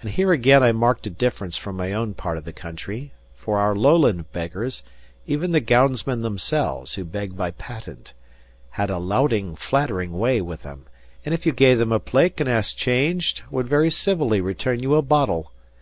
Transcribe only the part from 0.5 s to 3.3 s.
I marked a difference from my own part of the country.